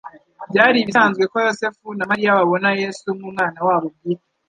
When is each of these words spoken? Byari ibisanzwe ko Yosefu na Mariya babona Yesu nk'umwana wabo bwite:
Byari 0.49 0.77
ibisanzwe 0.79 1.23
ko 1.31 1.35
Yosefu 1.45 1.85
na 1.97 2.05
Mariya 2.09 2.37
babona 2.39 2.67
Yesu 2.81 3.07
nk'umwana 3.17 3.59
wabo 3.67 3.87
bwite: 3.95 4.29